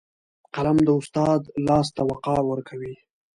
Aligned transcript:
قلم 0.55 0.77
د 0.87 0.89
استاد 0.99 1.41
لاس 1.67 1.87
ته 1.95 2.01
وقار 2.09 2.41
ورکوي 2.51 2.95